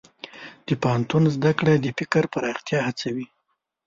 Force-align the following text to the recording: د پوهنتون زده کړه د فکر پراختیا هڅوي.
د 0.67 0.69
پوهنتون 0.81 1.23
زده 1.35 1.51
کړه 1.59 1.73
د 1.79 1.87
فکر 1.97 2.23
پراختیا 2.33 2.79
هڅوي. 2.87 3.27